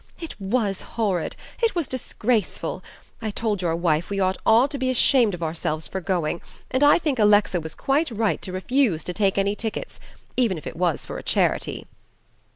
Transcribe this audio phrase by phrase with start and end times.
[0.19, 2.83] "It WAS horrid; it was disgraceful.
[3.21, 6.83] I told your wife we ought all to be ashamed of ourselves for going, and
[6.83, 9.99] I think Alexa was quite right to refuse to take any tickets
[10.35, 11.85] even if it was for a charity."